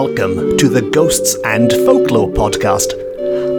[0.00, 2.92] Welcome to the Ghosts and Folklore podcast.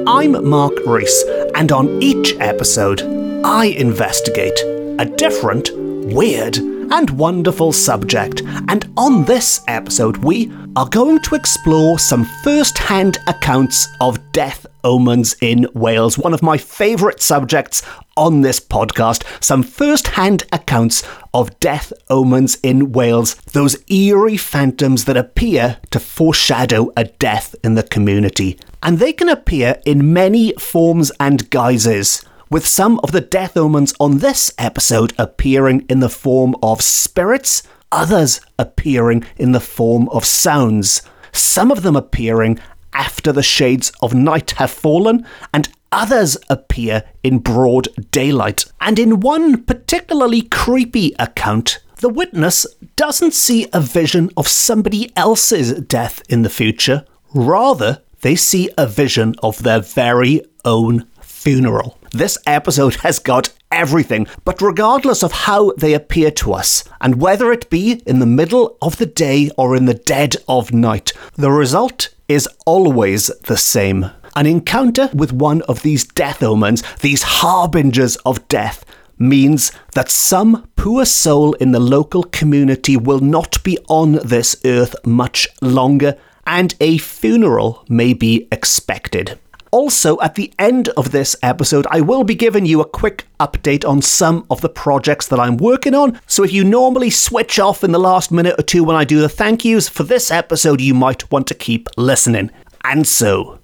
[0.08, 3.02] I'm Mark Rees, and on each episode,
[3.44, 4.57] I investigate
[5.00, 8.42] a different, weird, and wonderful subject.
[8.70, 14.66] And on this episode, we are going to explore some first hand accounts of death
[14.86, 17.83] omens in Wales, one of my favourite subjects
[18.19, 19.23] on this podcast.
[19.41, 26.00] Some first hand accounts of death omens in Wales, those eerie phantoms that appear to
[26.01, 28.60] foreshadow a death in the community.
[28.83, 33.94] And they can appear in many forms and guises with some of the death omens
[34.00, 40.25] on this episode appearing in the form of spirits, others appearing in the form of
[40.25, 42.59] sounds, some of them appearing
[42.91, 48.65] after the shades of night have fallen, and others appear in broad daylight.
[48.81, 55.73] And in one particularly creepy account, the witness doesn't see a vision of somebody else's
[55.81, 61.97] death in the future, rather, they see a vision of their very own funeral.
[62.11, 67.51] This episode has got everything, but regardless of how they appear to us, and whether
[67.51, 71.51] it be in the middle of the day or in the dead of night, the
[71.51, 74.09] result is always the same.
[74.39, 78.85] An encounter with one of these death omens, these harbingers of death,
[79.17, 84.95] means that some poor soul in the local community will not be on this earth
[85.05, 86.17] much longer,
[86.47, 89.37] and a funeral may be expected.
[89.71, 93.85] Also, at the end of this episode, I will be giving you a quick update
[93.85, 96.17] on some of the projects that I'm working on.
[96.27, 99.19] So, if you normally switch off in the last minute or two when I do
[99.19, 102.51] the thank yous, for this episode, you might want to keep listening.
[102.85, 103.59] And so,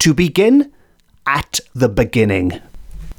[0.00, 0.72] to begin,
[1.26, 2.60] at the beginning.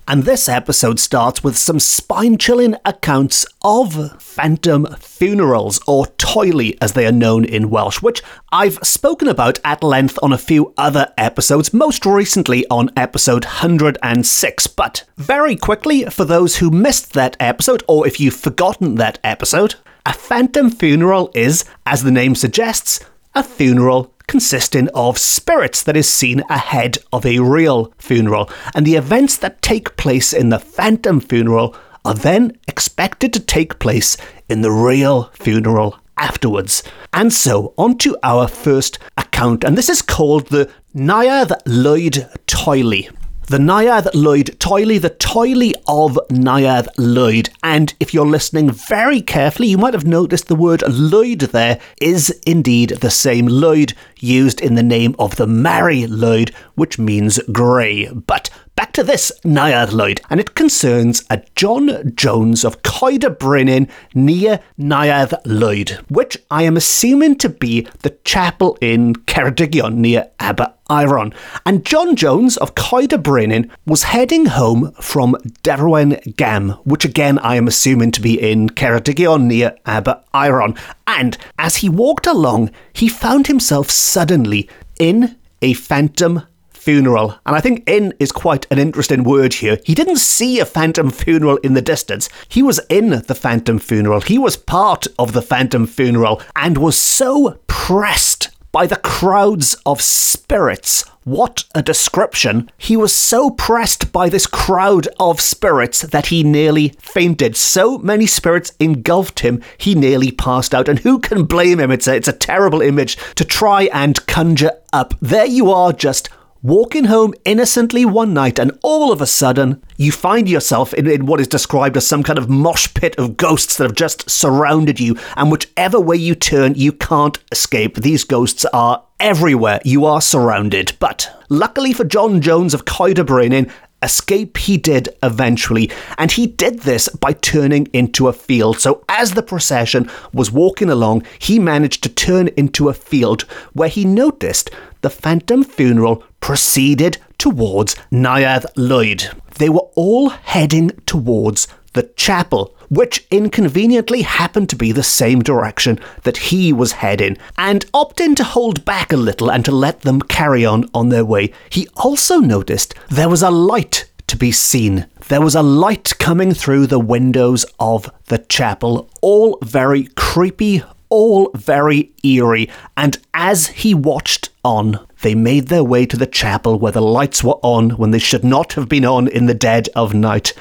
[0.07, 6.93] And this episode starts with some spine chilling accounts of phantom funerals, or toili as
[6.93, 11.13] they are known in Welsh, which I've spoken about at length on a few other
[11.17, 14.67] episodes, most recently on episode 106.
[14.67, 19.75] But very quickly, for those who missed that episode, or if you've forgotten that episode,
[20.05, 22.99] a phantom funeral is, as the name suggests,
[23.35, 28.95] a funeral consisting of spirits that is seen ahead of a real funeral, and the
[28.95, 34.17] events that take place in the phantom funeral are then expected to take place
[34.49, 36.83] in the real funeral afterwards.
[37.13, 43.09] And so, on to our first account, and this is called the Neuadd Lwyd Toili
[43.47, 47.49] the Neuadd Lwyd Toili, the Toili of Neuadd Lwyd.
[47.63, 52.29] And if you're listening very carefully, you might have noticed the word Lwyd there is
[52.45, 58.07] indeed the same Lwyd used in the name of the Mari Lwyd, which means grey.
[58.07, 63.89] But back to this Neuadd Lwyd, and it concerns a John Jones of Coed Brenin
[64.13, 70.73] near Neuadd Lwyd, which I am assuming to be the chapel in Ceredigion near Aber
[70.89, 71.33] Iron.
[71.65, 77.55] And John Jones of Coed Brenin was heading home from Derwen Gam, which again I
[77.55, 80.75] am assuming to be in Ceredigion near Aber Iron.
[81.07, 86.43] And as he walked along, he found himself suddenly in a phantom
[86.81, 87.35] funeral.
[87.45, 89.77] And I think in is quite an interesting word here.
[89.85, 92.27] He didn't see a phantom funeral in the distance.
[92.49, 94.21] He was in the phantom funeral.
[94.21, 100.01] He was part of the phantom funeral and was so pressed by the crowds of
[100.01, 101.03] spirits.
[101.23, 102.71] What a description.
[102.79, 107.55] He was so pressed by this crowd of spirits that he nearly fainted.
[107.55, 110.89] So many spirits engulfed him, he nearly passed out.
[110.89, 111.91] And who can blame him?
[111.91, 115.13] It's a, it's a terrible image to try and conjure up.
[115.21, 116.29] There you are, just
[116.63, 121.25] walking home innocently one night, and all of a sudden, you find yourself in, in,
[121.25, 124.99] what is described as some kind of mosh pit of ghosts that have just surrounded
[124.99, 127.95] you, and whichever way you turn, you can't escape.
[127.95, 129.79] These ghosts are everywhere.
[129.85, 130.93] You are surrounded.
[130.99, 133.71] But luckily for John Jones of Brenin,
[134.03, 138.79] Escape he did eventually, and he did this by turning into a field.
[138.79, 143.43] So, as the procession was walking along, he managed to turn into a field
[143.73, 144.71] where he noticed
[145.01, 149.33] the phantom funeral proceeded towards Neuadd Lwyd.
[149.55, 155.97] They were all heading towards the chapel, which inconveniently happened to be the same direction
[156.23, 160.21] that he was heading, and opting to hold back a little and to let them
[160.21, 165.07] carry on on their way, he also noticed there was a light to be seen.
[165.29, 171.49] There was a light coming through the windows of the chapel, all very creepy, all
[171.55, 176.91] very eerie, and as he watched on, they made their way to the chapel where
[176.91, 180.13] the lights were on when they should not have been on in the dead of
[180.13, 180.53] night.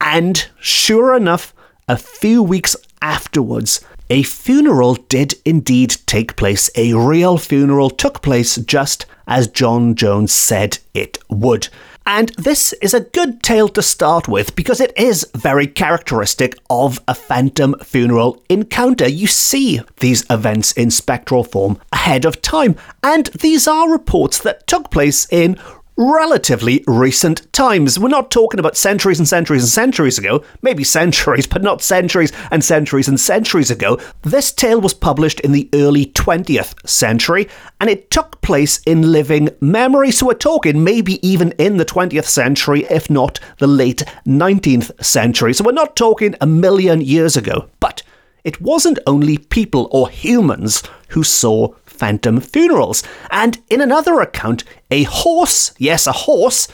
[0.00, 1.54] And sure enough,
[1.88, 3.80] a few weeks afterwards,
[4.10, 6.70] a funeral did indeed take place.
[6.76, 11.68] A real funeral took place just as John Jones said it would.
[12.08, 17.00] And this is a good tale to start with because it is very characteristic of
[17.08, 19.08] a phantom funeral encounter.
[19.08, 24.68] You see these events in spectral form ahead of time, and these are reports that
[24.68, 25.58] took place in
[25.96, 27.98] relatively recent times.
[27.98, 32.32] We're not talking about centuries and centuries and centuries ago, maybe centuries, but not centuries
[32.50, 33.98] and centuries and centuries ago.
[34.22, 37.48] This tale was published in the early 20th century
[37.80, 40.10] and it took place in living memory.
[40.10, 45.54] So we're talking maybe even in the 20th century, if not the late 19th century.
[45.54, 47.68] So we're not talking a million years ago.
[47.80, 48.02] But
[48.44, 53.02] it wasn't only people or humans who saw phantom funerals.
[53.30, 56.68] And in another account, a horse, yes, a horse,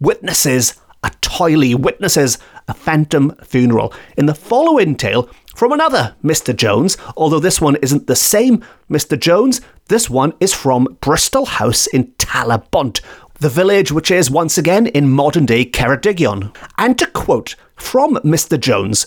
[0.00, 2.38] witnesses a toili, witnesses
[2.68, 3.92] a phantom funeral.
[4.16, 6.54] In the following tale, from another Mr.
[6.54, 9.18] Jones, although this one isn't the same Mr.
[9.18, 13.00] Jones, this one is from Bristol House in Talybont,
[13.38, 16.54] the village which is once again in modern day Ceredigion.
[16.76, 18.58] And to quote from Mr.
[18.58, 19.06] Jones,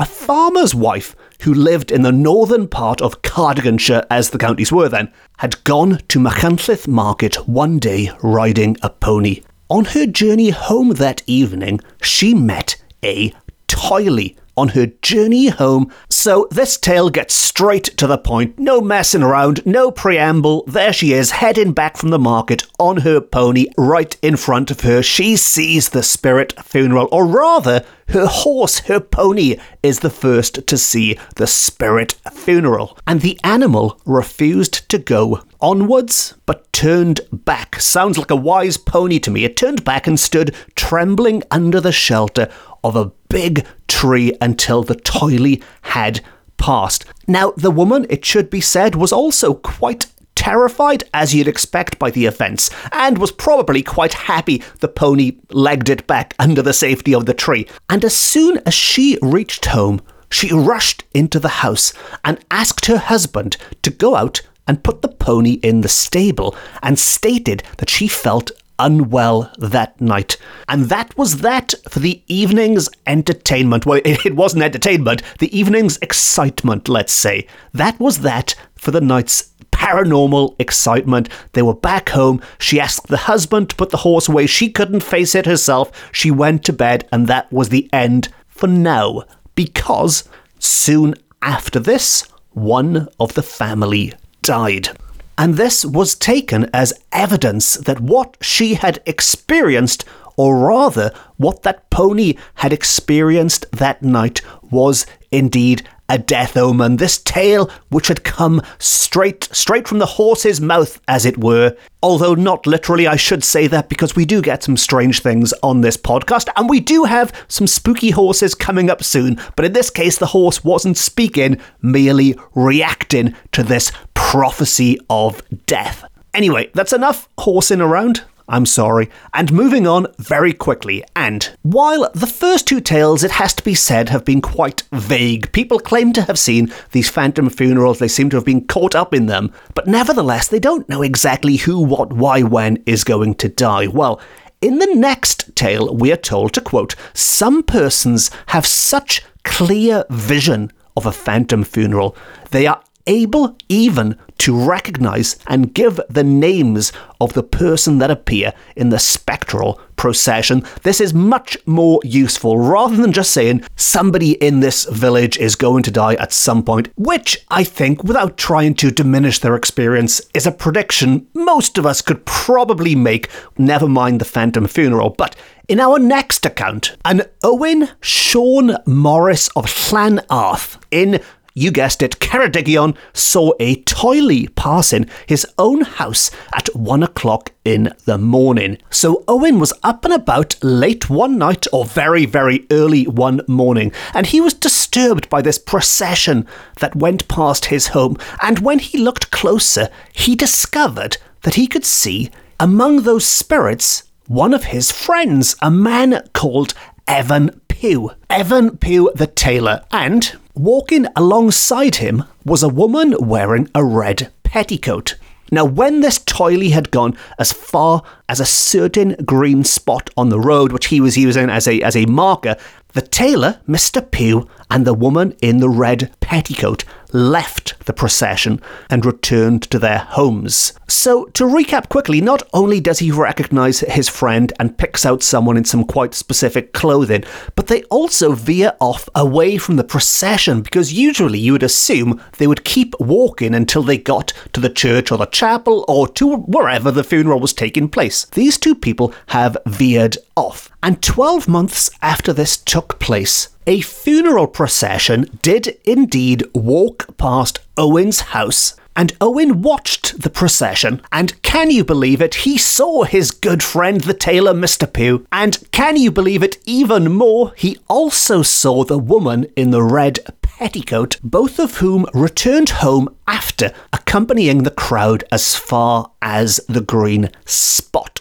[0.00, 4.88] a farmer's wife who lived in the northern part of Cardiganshire, as the counties were
[4.88, 9.42] then, had gone to Machynlleth Market one day riding a pony.
[9.68, 13.32] On her journey home that evening, she met a
[13.68, 15.92] toili on her journey home.
[16.08, 18.58] So this tale gets straight to the point.
[18.58, 20.64] No messing around, no preamble.
[20.66, 23.66] There she is, heading back from the market on her pony.
[23.76, 29.00] Right in front of her, she sees the spirit funeral, or rather, her horse, her
[29.00, 32.96] pony, is the first to see the spirit funeral.
[33.06, 37.80] And the animal refused to go onwards, but turned back.
[37.80, 39.44] Sounds like a wise pony to me.
[39.44, 42.48] It turned back and stood trembling under the shelter
[42.84, 46.20] of a big tree until the toili had
[46.56, 47.04] passed.
[47.26, 52.10] Now, the woman, it should be said, was also quite terrified, as you'd expect by
[52.10, 57.14] the events, and was probably quite happy the pony legged it back under the safety
[57.14, 57.66] of the tree.
[57.88, 60.00] And as soon as she reached home,
[60.30, 61.92] she rushed into the house
[62.24, 66.98] and asked her husband to go out and put the pony in the stable and
[66.98, 70.36] stated that she felt unwell that night.
[70.68, 73.86] And that was that for the evening's entertainment.
[73.86, 77.46] Well, it, it, wasn't entertainment, the evening's excitement, let's say.
[77.72, 81.28] That was that for the night's paranormal excitement.
[81.52, 82.42] They were back home.
[82.58, 84.46] She asked the husband to put the horse away.
[84.46, 86.10] She couldn't face it herself.
[86.12, 89.24] She went to bed, and that was the end for now.
[89.54, 90.28] Because
[90.58, 94.12] soon after this, one of the family
[94.42, 94.90] died
[95.38, 100.04] and this was taken as evidence that what she had experienced,
[100.36, 106.96] or rather, what that pony had experienced that night, was indeed a death omen.
[106.96, 111.76] This tale, which had come straight, straight from the horse's mouth, as it were.
[112.02, 115.80] Although not literally, I should say that because we do get some strange things on
[115.80, 119.40] this podcast, and we do have some spooky horses coming up soon.
[119.56, 126.04] But in this case, the horse wasn't speaking, merely reacting to this prophecy of death.
[126.34, 128.22] Anyway, that's enough horsing around.
[128.48, 129.10] I'm sorry.
[129.34, 131.02] And moving on very quickly.
[131.14, 135.50] And while the first two tales, it has to be said, have been quite vague,
[135.52, 139.12] people claim to have seen these phantom funerals, they seem to have been caught up
[139.12, 143.48] in them, but nevertheless, they don't know exactly who, what, why, when is going to
[143.48, 143.88] die.
[143.88, 144.20] Well,
[144.60, 150.70] in the next tale, we are told to quote, Some persons have such clear vision
[150.96, 152.16] of a phantom funeral,
[152.50, 158.52] they are able even to recognize and give the names of the person that appear
[158.76, 160.62] in the spectral procession.
[160.82, 165.82] This is much more useful rather than just saying somebody in this village is going
[165.84, 170.46] to die at some point, which I think, without trying to diminish their experience, is
[170.46, 175.10] a prediction most of us could probably make, never mind the phantom funeral.
[175.10, 175.34] But
[175.68, 181.20] in our next account, an Owen Sean Morris of Llanarth in
[181.58, 187.94] you guessed it, Ceredigion saw a toili passing his own house at one o'clock in
[188.04, 188.76] the morning.
[188.90, 193.90] So Owen was up and about late one night or very, very early one morning,
[194.12, 196.46] and he was disturbed by this procession
[196.80, 198.18] that went past his home.
[198.42, 204.52] And when he looked closer, he discovered that he could see among those spirits one
[204.52, 206.74] of his friends, a man called
[207.08, 208.10] Evan Pugh.
[208.28, 215.16] Evan Pugh the tailor, and Walking alongside him was a woman wearing a red petticoat.
[215.52, 220.40] Now, when this toili had gone as far as a certain green spot on the
[220.40, 222.56] road, which he was using as a, as a marker,
[222.94, 224.10] the tailor, Mr.
[224.10, 226.84] Pugh, and the woman in the red petticoat
[227.16, 230.72] left the procession and returned to their homes.
[230.88, 235.56] So, to recap quickly, not only does he recognize his friend and picks out someone
[235.56, 240.92] in some quite specific clothing, but they also veer off away from the procession because
[240.92, 245.18] usually you would assume they would keep walking until they got to the church or
[245.18, 248.24] the chapel or to wherever the funeral was taking place.
[248.26, 250.70] These two people have veered off.
[250.86, 258.20] And 12 months after this took place, a funeral procession did indeed walk past Owen's
[258.20, 263.64] house and Owen watched the procession, and can you believe it, he saw his good
[263.64, 264.90] friend the tailor Mr.
[264.90, 269.82] Pugh, and can you believe it even more, he also saw the woman in the
[269.82, 276.80] red petticoat, both of whom returned home after accompanying the crowd as far as the
[276.80, 278.15] green spot.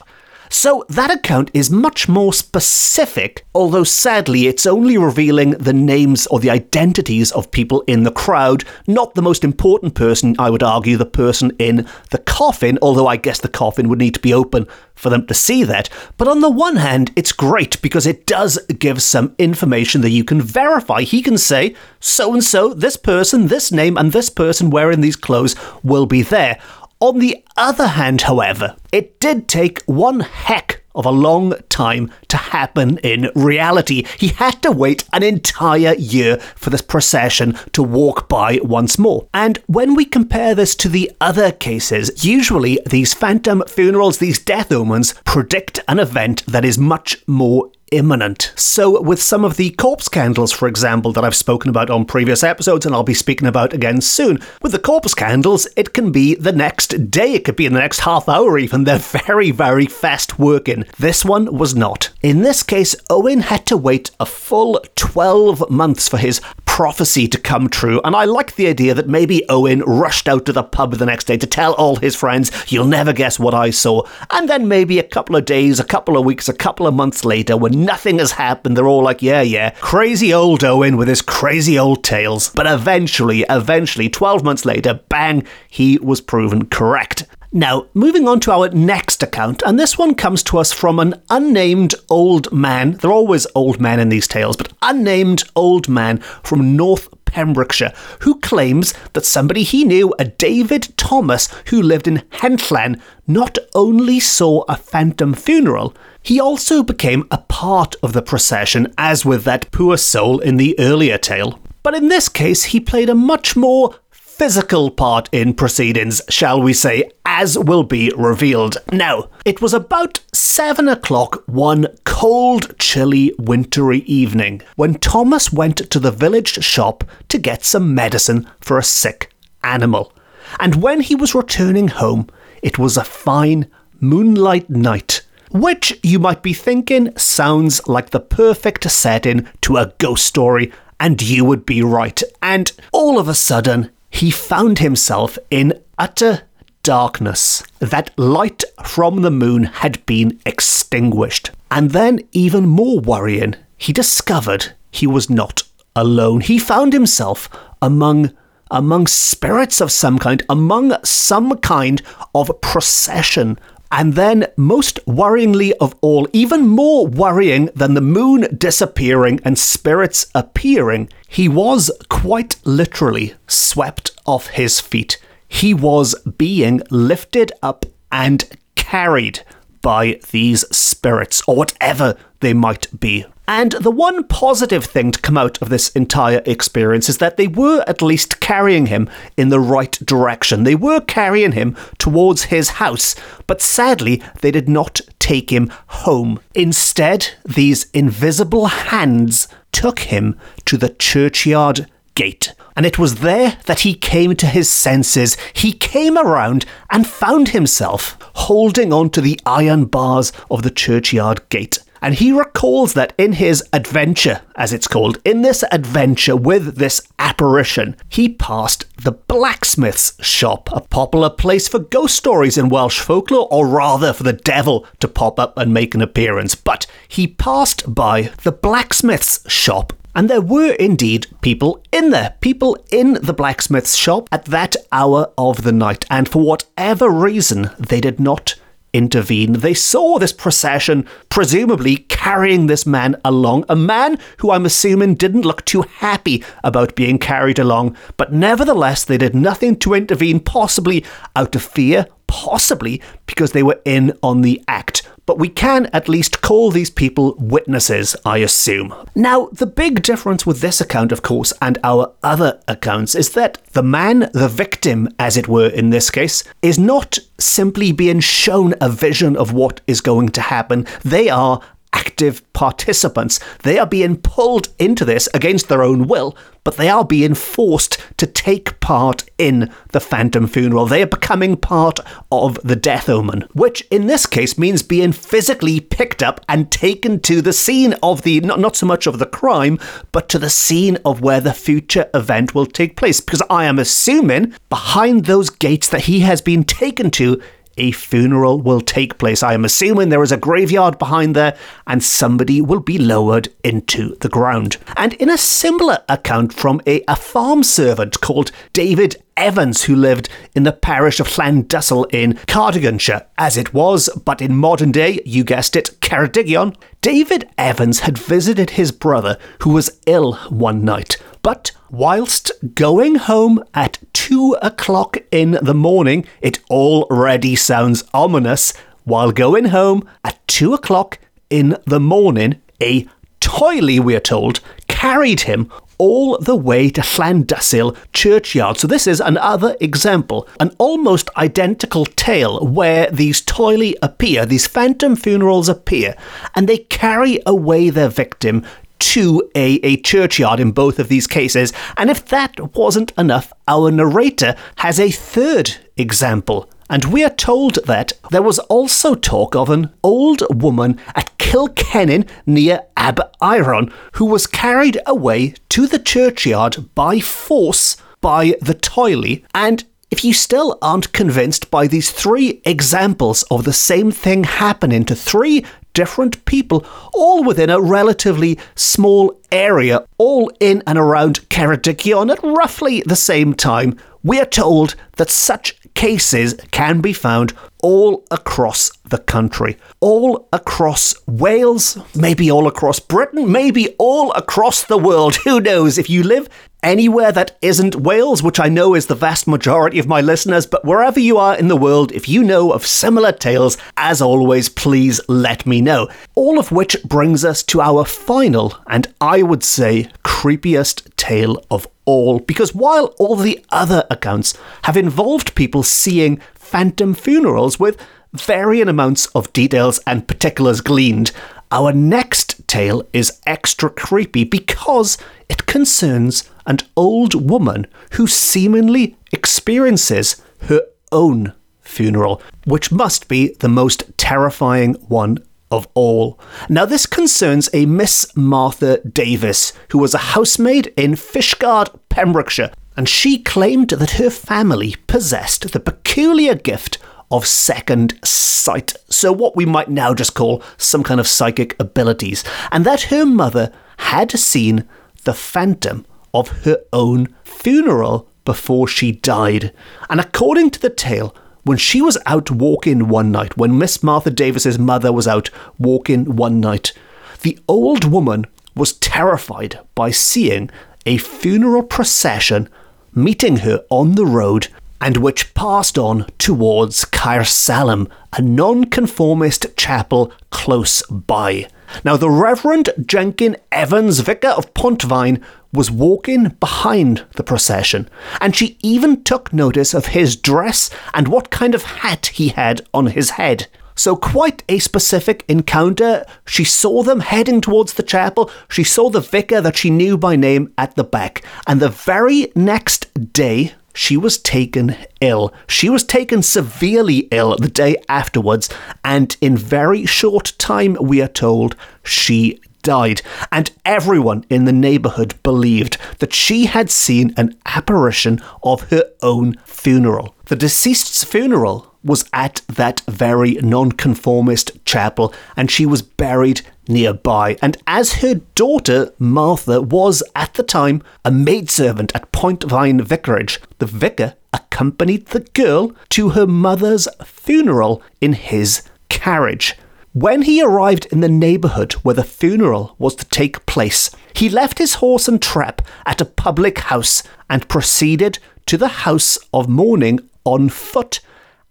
[0.58, 6.40] So that account is much more specific, although sadly it's only revealing the names or
[6.40, 10.96] the identities of people in the crowd, not the most important person, I would argue,
[10.96, 14.66] the person in the coffin, although I guess the coffin would need to be open
[14.96, 15.90] for them to see that.
[16.16, 20.24] But on the one hand, it's great because it does give some information that you
[20.24, 21.02] can verify.
[21.02, 25.18] He can say, so and so, this person, this name, and this person wearing these
[25.18, 26.62] clothes will be there.
[27.02, 32.38] On the other hand, however, it did take one heck of a long time to
[32.38, 34.06] happen in reality.
[34.18, 39.28] He had to wait an entire year for this procession to walk by once more.
[39.34, 44.72] And when we compare this to the other cases, usually these phantom funerals, these death
[44.72, 48.54] omens, predict an event that is much more imminent.
[48.56, 52.44] So, with some of the corpse candles, for example, that I've spoken about on previous
[52.44, 56.36] episodes and I'll be speaking about again soon, with the corpse candles, it can be
[56.36, 58.84] the next day, it could be in the next half hour even.
[58.84, 60.86] They're very, very fast working.
[60.98, 62.10] This one was not.
[62.22, 67.40] In this case, Owen had to wait a full 12 months for his prophecy to
[67.40, 70.96] come true, and I like the idea that maybe Owen rushed out to the pub
[70.96, 74.04] the next day to tell all his friends, You'll never guess what I saw.
[74.30, 77.24] And then maybe a couple of days, a couple of weeks, a couple of months
[77.24, 81.22] later, when nothing has happened, they're all like, Yeah, yeah, crazy old Owen with his
[81.22, 82.50] crazy old tales.
[82.50, 87.26] But eventually, eventually, 12 months later, bang, he was proven correct.
[87.52, 91.22] Now, moving on to our next account, and this one comes to us from an
[91.30, 92.94] unnamed old man.
[92.94, 98.40] They're always old men in these tales, but unnamed old man from North Pembrokeshire, who
[98.42, 104.64] claims that somebody he knew, a David Thomas, who lived in Henllan, not only saw
[104.68, 109.96] a phantom funeral, he also became a part of the procession, as with that poor
[109.96, 111.60] soul in the earlier tale.
[111.84, 116.74] But in this case, he played a much more physical part in proceedings, shall we
[116.74, 118.78] say, as will be revealed.
[118.92, 126.00] Now, it was about seven o'clock one cold, chilly, wintry evening when Thomas went to
[126.00, 129.32] the village shop to get some medicine for a sick
[129.64, 130.12] animal.
[130.60, 132.28] And when he was returning home,
[132.64, 133.68] it was a fine
[134.02, 135.22] moonlight night.
[135.52, 141.22] Which you might be thinking sounds like the perfect setting to a ghost story, and
[141.22, 142.22] you would be right.
[142.42, 146.44] And all of a sudden, he found himself in utter
[146.84, 147.64] darkness.
[147.80, 151.52] That light from the moon had been extinguished.
[151.72, 155.64] And then, even more worrying, he discovered he was not
[155.96, 156.42] alone.
[156.42, 157.50] He found himself
[157.82, 158.32] among
[158.72, 162.02] among spirits of some kind, among some kind
[162.34, 163.60] of procession
[163.98, 170.28] and then, most worryingly of all, even more worrying than the moon disappearing and spirits
[170.36, 175.18] appearing, he was quite literally swept off his feet.
[175.48, 178.44] He was being lifted up and
[178.76, 179.40] carried
[179.82, 183.26] by these spirits, or whatever they might be.
[183.48, 187.48] And the one positive thing to come out of this entire experience is that they
[187.48, 190.64] were at least carrying him in the right direction.
[190.64, 193.16] They were carrying him towards his house,
[193.48, 196.40] but sadly, they did not take him home.
[196.54, 202.54] Instead, these invisible hands took him to the churchyard gate.
[202.76, 205.38] And it was there that he came to his senses.
[205.54, 211.48] He came around and found himself holding on to the iron bars of the churchyard
[211.50, 211.80] gate.
[212.06, 217.02] And he recalls that in his adventure, as it's called, in this adventure with this
[217.18, 223.48] apparition, he passed the blacksmith's shop, a popular place for ghost stories in Welsh folklore,
[223.50, 226.54] or rather for the devil to pop up and make an appearance.
[226.54, 232.78] But he passed by the blacksmith's shop and there were indeed people in there, people
[232.92, 238.00] in the blacksmith's shop at that hour of the night, and for whatever reason, they
[238.00, 238.56] did not
[238.96, 239.54] intervene.
[239.54, 245.46] They saw this procession, presumably carrying this man along, a man who I'm assuming didn't
[245.46, 251.06] look too happy about being carried along, but nevertheless, they did nothing to intervene, possibly
[251.36, 256.10] out of fear, possibly because they were in on the act but we can at
[256.10, 258.94] least call these people witnesses, I assume.
[259.16, 263.64] Now, the big difference with this account, of course, and our other accounts is that
[263.74, 268.76] the man, the victim, as it were in this case, is not simply being shown
[268.80, 270.86] a vision of what is going to happen.
[271.04, 271.60] They are
[271.96, 273.40] active participants.
[273.64, 278.00] They are being pulled into this against their own will, but they are being forced
[278.18, 280.86] to take part in the phantom funeral.
[280.86, 282.00] They are becoming part
[282.32, 287.20] of the death omen, which in this case means being physically picked up and taken
[287.22, 289.80] to the scene of the, not, not so much of the crime,
[290.12, 293.22] but to the scene of where the future event will take place.
[293.22, 297.42] Because I am assuming behind those gates that he has been taken to
[297.78, 299.44] a funeral will take place.
[299.44, 304.16] I am assuming there is a graveyard behind there and somebody will be lowered into
[304.18, 304.78] the ground.
[304.96, 310.30] And in a similar account from a, a farm servant called David Evans, who lived
[310.56, 315.44] in the parish of Llandysul in Cardiganshire, as it was, but in modern day, you
[315.44, 321.18] guessed it, Ceredigion, David Evans had visited his brother who was ill one night.
[321.46, 328.74] But whilst going home at two o'clock in the morning, it already sounds ominous.
[329.04, 331.20] While going home at two o'clock
[331.52, 333.08] in the morning, a
[333.42, 338.78] toili, we're told, carried him all the way to Llandysul churchyard.
[338.78, 345.16] So this is another example, an almost identical tale where these toili appear, these phantom
[345.16, 346.16] funerals appear,
[346.56, 348.66] and they carry away their victim
[349.00, 351.74] to a, a churchyard in both of these cases.
[351.98, 356.70] And if that wasn't enough, our narrator has a third example.
[356.90, 362.28] And we are told that there was also talk of an old woman at Cilcennin
[362.46, 369.44] near Aberaeron who was carried away to the churchyard by force by the toili.
[369.54, 375.06] And if you still aren't convinced by these three examples of the same thing happening
[375.06, 382.32] to three different people, all within a relatively small area, all in and around Ceredigion
[382.32, 387.54] at roughly the same time, we are told that such cases can be found
[387.86, 394.98] all across the country, all across Wales, maybe all across Britain, maybe all across the
[394.98, 395.36] world.
[395.44, 396.00] Who knows?
[396.00, 396.50] If you live
[396.82, 400.84] anywhere that isn't Wales, which I know is the vast majority of my listeners, but
[400.84, 405.20] wherever you are in the world, if you know of similar tales, as always, please
[405.28, 406.08] let me know.
[406.34, 411.88] All of which brings us to our final, and I would say, creepiest tale of
[412.06, 416.40] all, because while all the other accounts have involved people seeing
[416.76, 417.98] phantom funerals with
[418.34, 421.32] varying amounts of details and particulars gleaned,
[421.72, 430.42] our next tale is extra creepy because it concerns an old woman who seemingly experiences
[430.64, 430.82] her
[431.14, 435.38] own funeral, which must be the most terrifying one
[435.72, 436.38] of all.
[436.68, 443.10] Now, this concerns a Miss Martha Davis, who was a housemaid in Fishguard, Pembrokeshire, and
[443.10, 446.98] she claimed that her family possessed the peculiar gift
[447.32, 452.44] of second sight, so what we might now just call some kind of psychic abilities,
[452.72, 454.88] and that her mother had seen
[455.24, 459.74] the phantom of her own funeral before she died.
[460.10, 464.30] And according to the tale, when she was out walking one night, when Miss Martha
[464.30, 466.94] Davis's mother was out walking one night,
[467.42, 470.70] the old woman was terrified by seeing
[471.06, 472.70] a funeral procession
[473.16, 474.68] meeting her on the road
[475.02, 481.68] and which passed on towards Caersalem, a nonconformist chapel close by.
[482.04, 488.10] Now, the Reverend Jenkin Evans, vicar of Pontfaen, was walking behind the procession,
[488.42, 492.82] and she even took notice of his dress and what kind of hat he had
[492.94, 493.68] on his head.
[493.96, 496.26] So, quite a specific encounter.
[496.46, 498.52] She saw them heading towards the chapel.
[498.68, 501.44] She saw the vicar that she knew by name at the back.
[501.66, 505.54] And the very next day, she was taken ill.
[505.68, 508.70] She was taken severely ill the day afterwards,
[509.04, 513.22] and in very short time, we are told, she died.
[513.52, 519.56] And everyone in the neighbourhood believed that she had seen an apparition of her own
[519.64, 520.36] funeral.
[520.46, 527.58] The deceased's funeral was at that very nonconformist chapel, and she was buried nearby.
[527.62, 533.88] And as her daughter, Martha, was at the time a maidservant at Pontfaen Vicarage, the
[533.88, 539.76] vicar accompanied the girl to her mother's funeral in his carriage.
[540.14, 544.78] When he arrived in the neighbourhood where the funeral was to take place, he left
[544.78, 550.22] his horse and trap at a public house and proceeded to the house of mourning
[550.46, 551.20] on foot,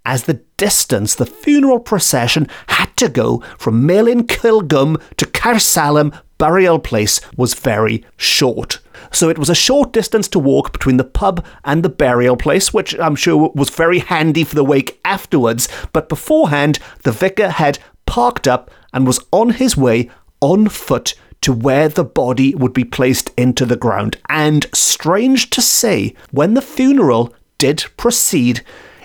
[0.05, 6.79] as the distance the funeral procession had to go from Melin Kilgum to Caersalem burial
[6.79, 8.81] place was very short.
[9.13, 12.73] So it was a short distance to walk between the pub and the burial place,
[12.73, 15.69] which I'm sure was very handy for the wake afterwards.
[15.93, 21.53] But beforehand, the vicar had parked up and was on his way on foot to
[21.53, 24.17] where the body would be placed into the ground.
[24.29, 28.63] And strange to say, when the funeral did proceed,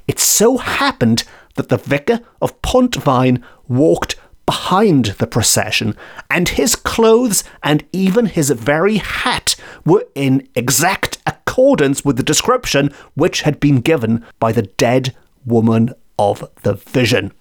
[0.10, 4.15] it so happened that the vicar of Pontfaen walked
[4.48, 5.95] behind the procession,
[6.32, 12.91] and his clothes and even his very hat were in exact accordance with the description
[13.13, 17.32] which had been given by the dead woman of the vision.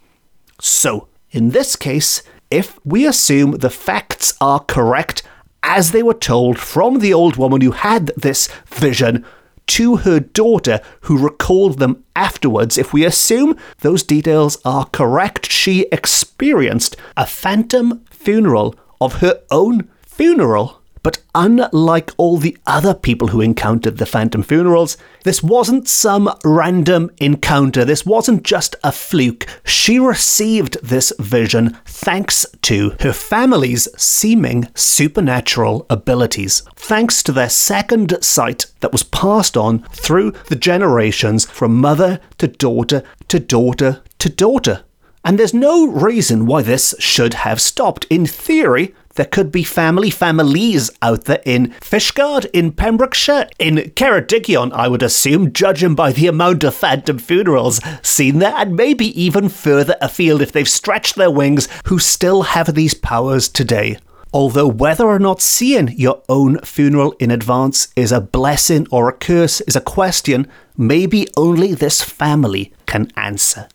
[0.60, 5.22] So, in this case, if we assume the facts are correct
[5.62, 9.24] as they were told from the old woman who had this vision
[9.68, 15.86] to her daughter who recalled them afterwards, if we assume those details are correct, she
[15.92, 23.40] experienced a phantom funeral of her own funeral but unlike all the other people who
[23.40, 27.82] encountered the phantom funerals, this wasn't some random encounter.
[27.82, 29.46] This wasn't just a fluke.
[29.64, 38.22] She received this vision thanks to her family's seeming supernatural abilities, thanks to their second
[38.22, 44.28] sight that was passed on through the generations from mother to daughter to daughter to
[44.28, 44.84] daughter.
[45.24, 48.06] And there's no reason why this should have stopped.
[48.08, 54.72] In theory, there could be family families out there in Fishguard, in Pembrokeshire, in Ceredigion,
[54.72, 59.48] I would assume, judging by the amount of phantom funerals seen there, and maybe even
[59.48, 63.98] further afield if they've stretched their wings, who still have these powers today.
[64.32, 69.12] Although whether or not seeing your own funeral in advance is a blessing or a
[69.12, 73.68] curse is a question maybe only this family can answer.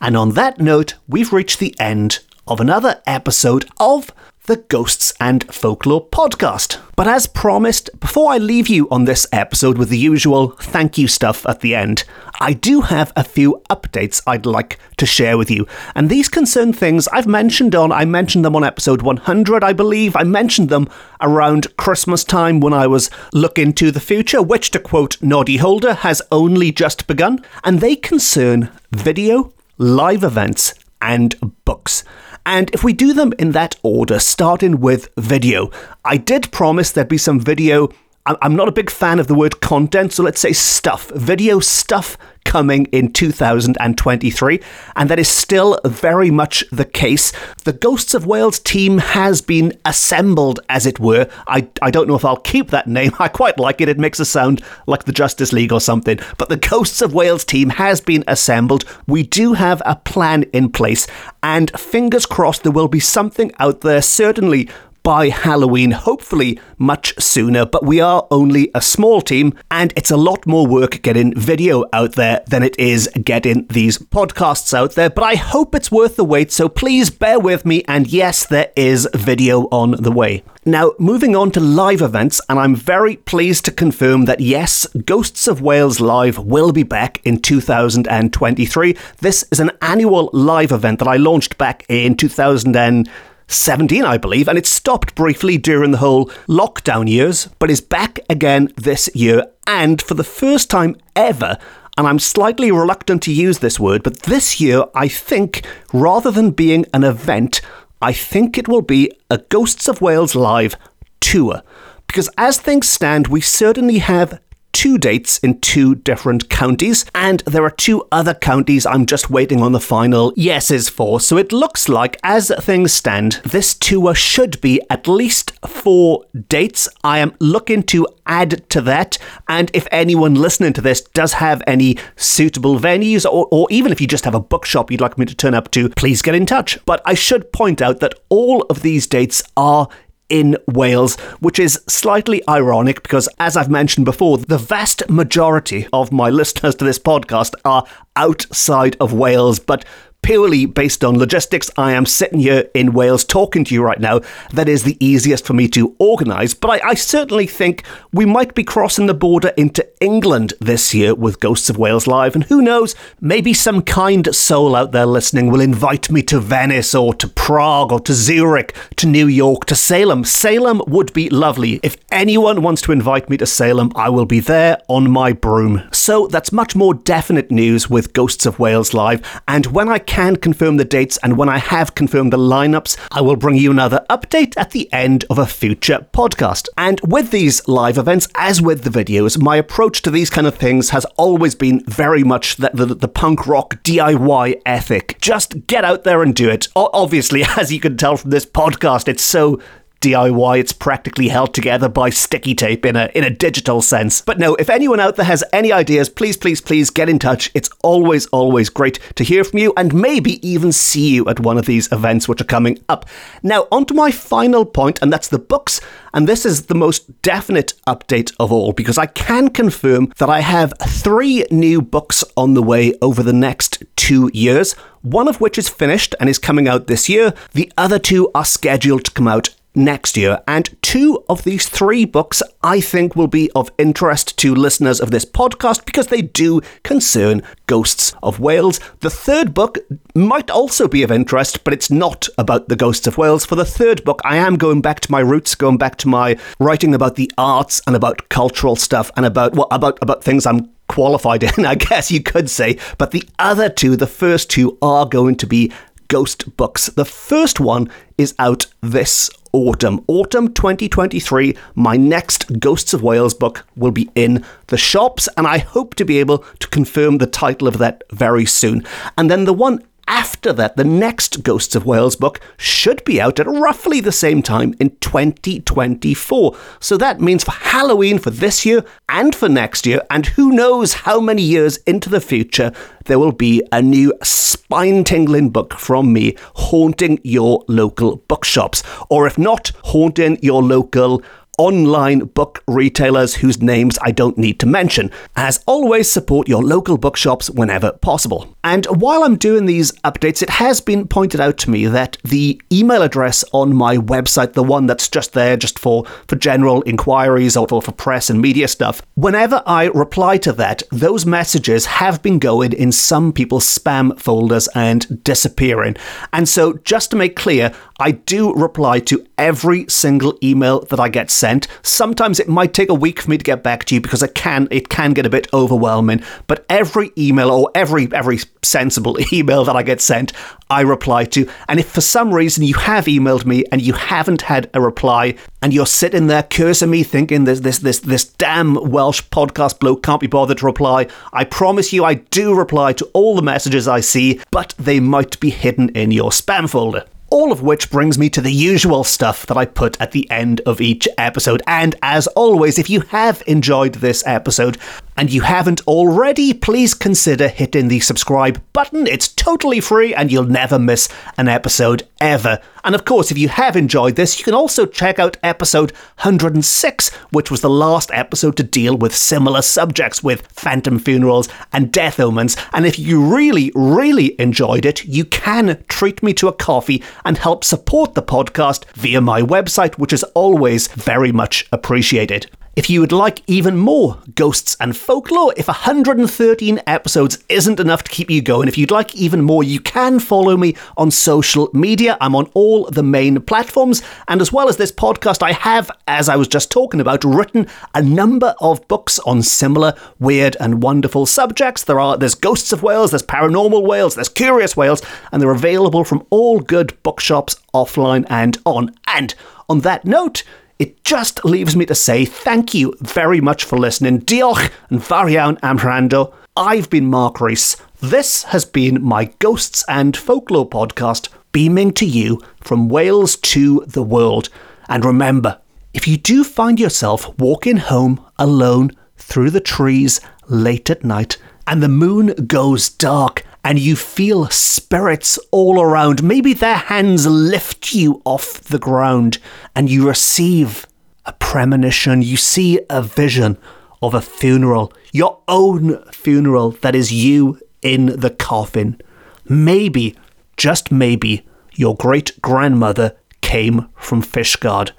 [0.00, 4.12] And on that note, we've reached the end of another episode of
[4.48, 6.78] the Ghosts and Folklore podcast.
[6.96, 11.06] But as promised, before I leave you on this episode with the usual thank you
[11.06, 12.04] stuff at the end,
[12.40, 15.66] I do have a few updates I'd like to share with you.
[15.94, 20.16] And these concern things I've mentioned on, I mentioned them on episode 100, I believe.
[20.16, 20.88] I mentioned them
[21.20, 25.92] around Christmas time when I was looking to the future, which, to quote Noddy Holder,
[25.92, 27.44] has only just begun.
[27.64, 32.04] And they concern video, live events, and books.
[32.44, 35.70] And if we do them in that order, starting with video,
[36.04, 37.88] I did promise there'd be some video.
[38.26, 42.18] I'm not a big fan of the word content, so let's say stuff, video stuff
[42.48, 44.60] coming in 2023,
[44.96, 47.30] and that is still very much the case.
[47.64, 51.28] The Ghosts of Wales team has been assembled, as it were.
[51.46, 53.12] I, I don't know if I'll keep that name.
[53.18, 53.88] I quite like it.
[53.90, 56.18] It makes a sound like the Justice League or something.
[56.38, 58.86] But the Ghosts of Wales team has been assembled.
[59.06, 61.06] We do have a plan in place,
[61.42, 64.70] and fingers crossed there will be something out there, certainly
[65.08, 70.18] by Halloween, hopefully much sooner, but we are only a small team and it's a
[70.18, 75.08] lot more work getting video out there than it is getting these podcasts out there.
[75.08, 77.82] But I hope it's worth the wait, so please bear with me.
[77.88, 80.42] And yes, there is video on the way.
[80.66, 85.48] Now, moving on to live events, and I'm very pleased to confirm that yes, Ghosts
[85.48, 88.94] of Wales Live will be back in 2023.
[89.22, 93.08] This is an annual live event that I launched back in 2000.
[93.48, 98.20] 17, I believe, and it stopped briefly during the whole lockdown years, but is back
[98.28, 99.46] again this year.
[99.66, 101.58] And for the first time ever,
[101.96, 106.50] and I'm slightly reluctant to use this word, but this year, I think, rather than
[106.50, 107.60] being an event,
[108.00, 110.76] I think it will be a Ghosts of Wales Live
[111.20, 111.62] tour.
[112.06, 114.40] Because as things stand, we certainly have
[114.72, 119.60] two dates in two different counties, and there are two other counties I'm just waiting
[119.60, 121.20] on the final yeses for.
[121.20, 126.88] So it looks like, as things stand, this tour should be at least four dates.
[127.02, 131.62] I am looking to add to that, and if anyone listening to this does have
[131.66, 135.26] any suitable venues, or, or even if you just have a bookshop you'd like me
[135.26, 136.78] to turn up to, please get in touch.
[136.84, 139.88] But I should point out that all of these dates are
[140.28, 146.12] in Wales, which is slightly ironic because, as I've mentioned before, the vast majority of
[146.12, 147.84] my listeners to this podcast are
[148.16, 149.84] outside of Wales, but
[150.22, 154.20] purely based on logistics, I am sitting here in Wales talking to you right now.
[154.52, 156.54] That is the easiest for me to organise.
[156.54, 161.14] But I, I, certainly think we might be crossing the border into England this year
[161.14, 162.34] with Ghosts of Wales Live.
[162.34, 166.94] And who knows, maybe some kind soul out there listening will invite me to Venice
[166.94, 170.24] or to Prague or to Zurich, to New York, to Salem.
[170.24, 171.80] Salem would be lovely.
[171.82, 175.88] If anyone wants to invite me to Salem, I will be there on my broom.
[175.92, 179.22] So that's much more definite news with Ghosts of Wales Live.
[179.46, 183.20] And when I can confirm the dates and when I have confirmed the lineups, I
[183.20, 186.66] will bring you another update at the end of a future podcast.
[186.78, 190.54] And with these live events, as with the videos, my approach to these kind of
[190.54, 195.18] things has always been very much the, the, the punk rock DIY ethic.
[195.20, 196.68] Just get out there and do it.
[196.74, 199.60] O- obviously, as you can tell from this podcast, it's so
[200.00, 200.58] DIY.
[200.60, 204.20] It's practically held together by sticky tape in a in a digital sense.
[204.20, 207.50] But no, if anyone out there has any ideas, please, please, please get in touch.
[207.54, 211.58] It's always, always great to hear from you and maybe even see you at one
[211.58, 213.06] of these events which are coming up.
[213.42, 215.80] Now, on to my final point, and that's the books.
[216.14, 220.40] And this is the most definite update of all because I can confirm that I
[220.40, 225.58] have three new books on the way over the next two years one of which
[225.58, 227.32] is finished and is coming out this year.
[227.52, 230.42] The other two are scheduled to come out next year.
[230.46, 235.10] And two of these three books I think will be of interest to listeners of
[235.10, 238.80] this podcast because they do concern ghosts of Wales.
[239.00, 239.78] The third book
[240.14, 243.46] might also be of interest, but it's not about the ghosts of Wales.
[243.46, 246.36] For the third book, I am going back to my roots, going back to my
[246.58, 250.68] writing about the arts and about cultural stuff and about well, about about things I'm
[250.88, 252.78] qualified in, I guess you could say.
[252.96, 255.72] But the other two, the first two, are going to be
[256.08, 256.86] ghost books.
[256.86, 260.04] The first one is out this autumn.
[260.08, 265.58] Autumn 2023, my next Ghosts of Wales book will be in the shops, and I
[265.58, 268.84] hope to be able to confirm the title of that very soon.
[269.16, 273.38] And then the one after that, the next Ghosts of Wales book should be out
[273.38, 276.56] at roughly the same time in 2024.
[276.80, 280.94] So that means for Halloween for this year and for next year, and who knows
[280.94, 282.72] how many years into the future,
[283.04, 288.82] there will be a new spine tingling book from me haunting your local bookshops.
[289.10, 291.22] Or if not, haunting your local
[291.58, 295.10] online book retailers whose names I don't need to mention.
[295.36, 298.56] As always, support your local bookshops whenever possible.
[298.62, 302.60] And while I'm doing these updates, it has been pointed out to me that the
[302.72, 307.56] email address on my website, the one that's just there just for, for general inquiries
[307.56, 312.38] or for press and media stuff, whenever I reply to that, those messages have been
[312.38, 315.96] going in some people's spam folders and disappearing.
[316.32, 321.08] And so, just to make clear, I do reply to every single email that I
[321.08, 321.47] get sent.
[321.82, 324.34] Sometimes it might take a week for me to get back to you because it
[324.34, 326.22] can it can get a bit overwhelming.
[326.46, 330.32] But every email or every every sensible email that I get sent,
[330.68, 331.48] I reply to.
[331.68, 335.36] And if for some reason you have emailed me and you haven't had a reply,
[335.62, 340.02] and you're sitting there cursing me, thinking this this this this damn Welsh podcast bloke
[340.02, 343.88] can't be bothered to reply, I promise you I do reply to all the messages
[343.88, 347.04] I see, but they might be hidden in your spam folder.
[347.30, 350.62] All of which brings me to the usual stuff that I put at the end
[350.64, 351.62] of each episode.
[351.66, 354.78] And as always, if you have enjoyed this episode,
[355.18, 359.04] and you haven't already, please consider hitting the subscribe button.
[359.08, 362.60] It's totally free and you'll never miss an episode ever.
[362.84, 365.90] And of course, if you have enjoyed this, you can also check out episode
[366.22, 371.90] 106, which was the last episode to deal with similar subjects with phantom funerals and
[371.90, 372.56] death omens.
[372.72, 377.38] And if you really, really enjoyed it, you can treat me to a coffee and
[377.38, 382.48] help support the podcast via my website, which is always very much appreciated.
[382.78, 388.10] If you would like even more ghosts and folklore, if 113 episodes isn't enough to
[388.12, 392.16] keep you going, if you'd like even more, you can follow me on social media.
[392.20, 394.00] I'm on all the main platforms.
[394.28, 397.66] And as well as this podcast, I have, as I was just talking about, written
[397.96, 401.82] a number of books on similar weird and wonderful subjects.
[401.82, 406.04] There are there's Ghosts of Wales, there's Paranormal Wales, there's Curious Wales, and they're available
[406.04, 408.94] from all good bookshops offline and on.
[409.08, 409.34] And
[409.68, 410.44] on that note,
[410.78, 414.20] it just leaves me to say thank you very much for listening.
[414.20, 416.32] Diolch yn fawr iawn am wrando.
[416.56, 417.76] I've been Mark Rees.
[418.00, 424.02] This has been my Ghosts and Folklore podcast, beaming to you from Wales to the
[424.04, 424.50] world.
[424.88, 425.58] And remember,
[425.94, 431.82] if you do find yourself walking home alone through the trees late at night and
[431.82, 436.22] the moon goes dark and you feel spirits all around.
[436.22, 439.36] Maybe their hands lift you off the ground
[439.76, 440.86] and you receive
[441.26, 442.22] a premonition.
[442.22, 443.58] You see a vision
[444.00, 448.98] of a funeral, your own funeral that is you in the coffin.
[449.46, 450.16] Maybe,
[450.56, 454.92] just maybe, your great grandmother came from Fishguard.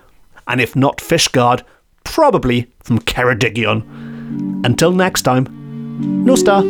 [0.47, 1.63] And if not Fishguard,
[2.03, 4.63] probably from Ceredigion.
[4.63, 6.61] Until next time, nos da.